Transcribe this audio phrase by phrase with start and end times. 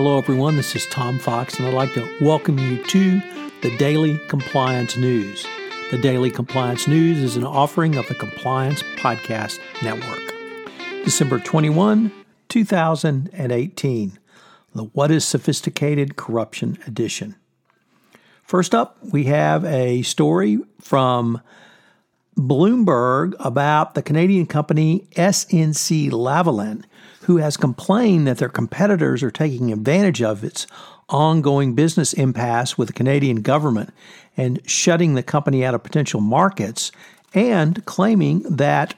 [0.00, 0.54] Hello, everyone.
[0.54, 3.20] This is Tom Fox, and I'd like to welcome you to
[3.62, 5.44] the Daily Compliance News.
[5.90, 10.22] The Daily Compliance News is an offering of the Compliance Podcast Network.
[11.04, 12.12] December 21,
[12.48, 14.18] 2018,
[14.72, 17.34] the What is Sophisticated Corruption Edition.
[18.44, 21.40] First up, we have a story from
[22.38, 26.84] Bloomberg about the Canadian company SNC Lavalin,
[27.22, 30.66] who has complained that their competitors are taking advantage of its
[31.08, 33.92] ongoing business impasse with the Canadian government
[34.36, 36.92] and shutting the company out of potential markets,
[37.34, 38.94] and claiming that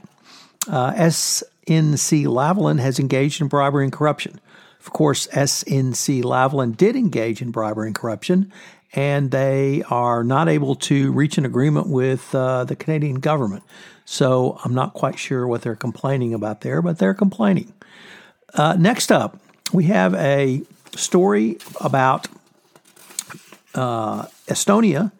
[0.69, 4.39] uh, SNC Lavalin has engaged in bribery and corruption.
[4.81, 8.53] Of course, SNC Lavalin did engage in bribery and corruption,
[8.93, 13.63] and they are not able to reach an agreement with uh, the Canadian government.
[14.05, 17.73] So I'm not quite sure what they're complaining about there, but they're complaining.
[18.55, 19.39] Uh, next up,
[19.73, 20.63] we have a
[20.97, 22.27] story about
[23.75, 25.13] uh, Estonia.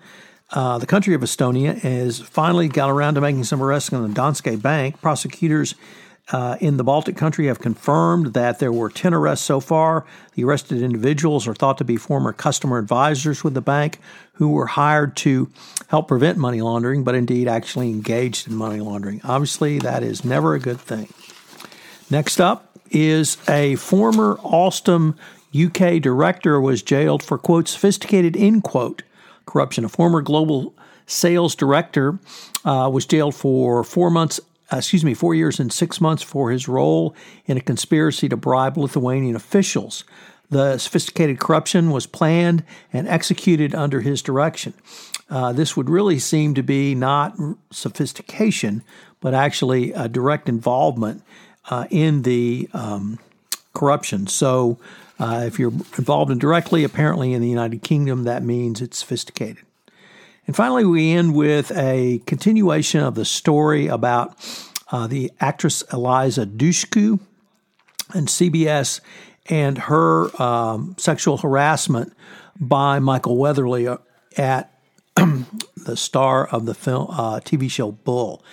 [0.51, 4.21] Uh, the country of Estonia has finally got around to making some arrests on the
[4.21, 5.01] Danske Bank.
[5.01, 5.77] Prosecutors
[6.33, 10.07] uh, in the Baltic country have confirmed that there were 10 arrests so far.
[10.35, 13.99] The arrested individuals are thought to be former customer advisors with the bank
[14.35, 15.51] who were hired to
[15.89, 19.21] help prevent money laundering, but indeed actually engaged in money laundering.
[19.25, 21.13] Obviously, that is never a good thing.
[22.11, 25.17] Next up is a former Alstom
[25.55, 29.03] UK director was jailed for quote sophisticated in quote
[29.47, 29.85] corruption.
[29.85, 30.75] A former global
[31.07, 32.19] sales director
[32.65, 34.41] uh, was jailed for four months
[34.79, 37.15] excuse me, four years and six months for his role
[37.47, 40.05] in a conspiracy to bribe Lithuanian officials.
[40.51, 44.75] The sophisticated corruption was planned and executed under his direction.
[45.29, 47.37] Uh, this would really seem to be not
[47.71, 48.83] sophistication,
[49.21, 51.23] but actually a direct involvement
[51.69, 53.21] uh, in the um,
[53.75, 54.27] corruption.
[54.27, 54.79] So,
[55.21, 59.65] uh, if you're involved indirectly, apparently in the United Kingdom, that means it's sophisticated.
[60.47, 64.35] And finally, we end with a continuation of the story about
[64.91, 67.21] uh, the actress Eliza Dushku
[68.15, 69.01] and CBS
[69.49, 72.13] and her um, sexual harassment
[72.59, 73.99] by Michael Weatherly uh,
[74.37, 74.73] at
[75.17, 78.45] the star of the film uh, TV show Bull.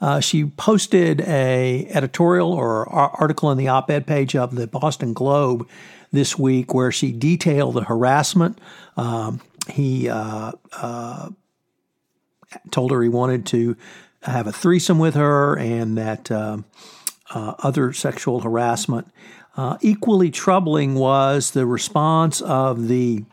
[0.00, 5.66] Uh, she posted a editorial or article in the op-ed page of the Boston Globe
[6.12, 8.58] this week where she detailed the harassment.
[8.96, 9.40] Um,
[9.70, 11.30] he uh, uh,
[12.70, 13.76] told her he wanted to
[14.30, 16.58] have a threesome with her and that uh,
[17.34, 19.08] uh, other sexual harassment.
[19.56, 23.24] Uh, equally troubling was the response of the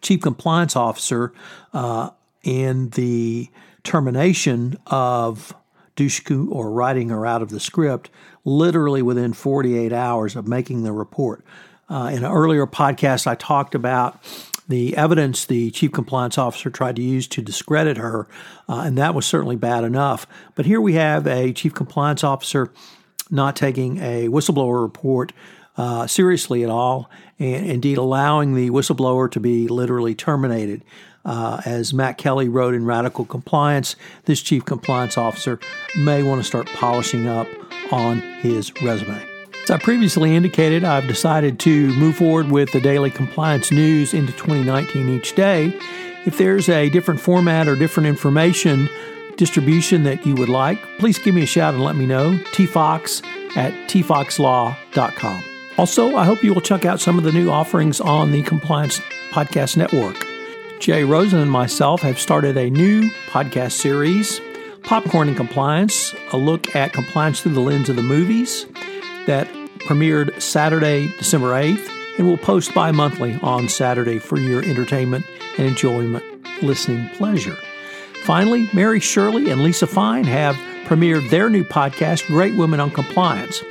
[0.00, 1.32] chief compliance officer
[1.72, 2.10] uh,
[2.42, 3.48] in the
[3.84, 5.54] termination of
[5.96, 8.10] Dushku or writing her out of the script
[8.44, 11.44] literally within 48 hours of making the report.
[11.88, 14.20] Uh, in an earlier podcast, I talked about
[14.68, 18.28] the evidence the chief compliance officer tried to use to discredit her,
[18.68, 20.26] uh, and that was certainly bad enough.
[20.54, 22.70] But here we have a chief compliance officer
[23.30, 25.32] not taking a whistleblower report
[25.76, 27.08] uh, seriously at all,
[27.38, 30.84] and indeed allowing the whistleblower to be literally terminated.
[31.24, 35.60] Uh, as Matt Kelly wrote in Radical Compliance, this chief compliance officer
[35.96, 37.46] may want to start polishing up
[37.92, 39.37] on his resume.
[39.68, 44.32] As I previously indicated, I've decided to move forward with the daily compliance news into
[44.32, 45.78] 2019 each day.
[46.24, 48.88] If there's a different format or different information
[49.36, 52.32] distribution that you would like, please give me a shout and let me know.
[52.52, 53.22] tfox
[53.58, 55.44] at tfoxlaw.com.
[55.76, 59.02] Also, I hope you will check out some of the new offerings on the Compliance
[59.32, 60.16] Podcast Network.
[60.80, 64.40] Jay Rosen and myself have started a new podcast series,
[64.84, 68.64] Popcorn and Compliance, a look at compliance through the lens of the movies
[69.28, 69.46] that
[69.80, 75.24] premiered Saturday, December 8th, and will post bi monthly on Saturday for your entertainment
[75.56, 76.24] and enjoyment
[76.62, 77.56] listening pleasure.
[78.24, 83.62] Finally, Mary Shirley and Lisa Fine have premiered their new podcast, Great Women on Compliance.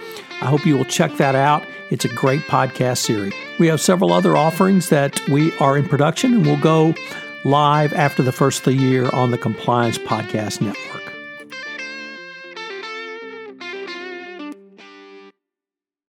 [0.42, 1.66] I hope you will check that out.
[1.90, 3.34] It's a great podcast series.
[3.60, 6.94] We have several other offerings that we are in production and will go
[7.44, 10.87] live after the first of the year on the Compliance Podcast Network.